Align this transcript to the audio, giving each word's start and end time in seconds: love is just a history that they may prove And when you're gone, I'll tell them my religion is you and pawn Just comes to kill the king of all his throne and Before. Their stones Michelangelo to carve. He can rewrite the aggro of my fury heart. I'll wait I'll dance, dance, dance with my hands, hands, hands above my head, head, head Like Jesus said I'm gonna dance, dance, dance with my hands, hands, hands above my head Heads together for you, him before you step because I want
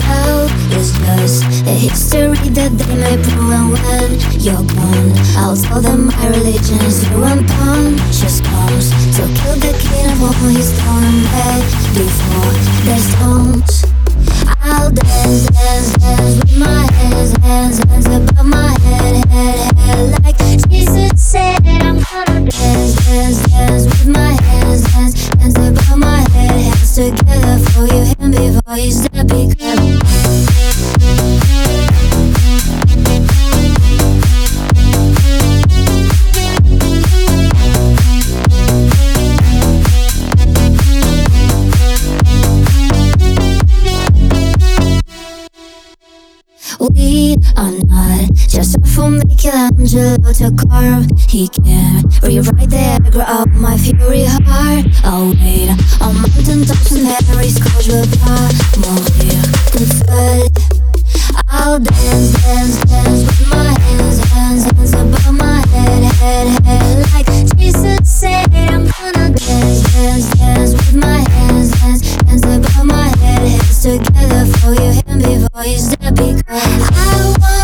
love 0.00 0.50
is 0.72 0.92
just 0.98 1.66
a 1.66 1.74
history 1.74 2.48
that 2.50 2.72
they 2.78 2.94
may 2.96 3.16
prove 3.22 3.50
And 3.50 3.70
when 3.74 4.40
you're 4.40 4.66
gone, 4.74 5.12
I'll 5.36 5.56
tell 5.56 5.80
them 5.80 6.06
my 6.06 6.28
religion 6.28 6.78
is 6.86 7.08
you 7.10 7.24
and 7.24 7.46
pawn 7.48 7.96
Just 8.12 8.44
comes 8.44 8.90
to 9.16 9.22
kill 9.38 9.56
the 9.58 9.74
king 9.82 10.06
of 10.12 10.22
all 10.22 10.48
his 10.50 10.70
throne 10.78 11.20
and 11.46 11.64
Before. 11.94 12.54
Their 12.86 12.98
stones 12.98 13.97
Michelangelo 49.88 50.32
to 50.34 50.50
carve. 50.68 51.06
He 51.28 51.48
can 51.48 52.02
rewrite 52.22 52.68
the 52.68 52.76
aggro 52.76 53.42
of 53.42 53.48
my 53.54 53.78
fury 53.78 54.24
heart. 54.24 54.86
I'll 55.04 55.30
wait 55.30 55.77
I'll 61.50 61.78
dance, 61.78 62.32
dance, 62.42 62.84
dance 62.84 63.24
with 63.24 63.48
my 63.48 63.80
hands, 63.80 64.18
hands, 64.30 64.64
hands 64.64 64.92
above 64.92 65.34
my 65.34 65.66
head, 65.68 66.02
head, 66.14 66.64
head 66.64 67.14
Like 67.14 67.26
Jesus 67.56 67.98
said 68.04 68.52
I'm 68.54 68.86
gonna 68.86 69.34
dance, 69.34 69.82
dance, 69.94 70.34
dance 70.34 70.72
with 70.72 70.94
my 70.96 71.20
hands, 71.30 71.72
hands, 71.80 72.14
hands 72.26 72.44
above 72.44 72.84
my 72.84 73.08
head 73.18 73.48
Heads 73.48 73.82
together 73.82 74.44
for 74.58 74.74
you, 74.74 74.92
him 75.06 75.18
before 75.18 75.64
you 75.64 75.78
step 75.78 76.14
because 76.14 76.90
I 76.92 77.34
want 77.40 77.57